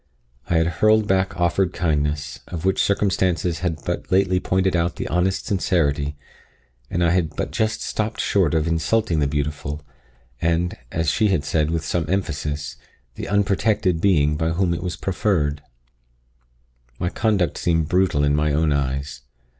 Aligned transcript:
I 0.49 0.55
had 0.57 0.65
hurled 0.81 1.07
back 1.07 1.39
offered 1.39 1.73
kindness, 1.73 2.39
of 2.47 2.65
which 2.65 2.81
circumstances 2.81 3.59
had 3.59 3.83
but 3.85 4.11
lately 4.11 4.39
pointed 4.39 4.75
out 4.75 4.95
the 4.95 5.07
honest 5.09 5.45
sincerity, 5.45 6.17
and 6.89 7.03
I 7.03 7.11
had 7.11 7.35
but 7.35 7.51
just 7.51 7.83
stopped 7.83 8.19
short 8.19 8.55
of 8.55 8.67
insulting 8.67 9.19
the 9.19 9.27
beautiful, 9.27 9.83
and, 10.41 10.75
as 10.91 11.11
she 11.11 11.27
had 11.27 11.45
said 11.45 11.69
with 11.69 11.85
some 11.85 12.09
emphasis, 12.09 12.77
the 13.13 13.27
unprotected 13.27 14.01
being 14.01 14.37
by 14.37 14.49
whom 14.53 14.73
it 14.73 14.81
was 14.81 14.95
proffered. 14.95 15.61
My 16.97 17.09
conduct 17.09 17.59
seemed 17.59 17.87
brutal 17.87 18.23
in 18.23 18.35
my 18.35 18.53
own 18.53 18.73
eyes. 18.73 19.21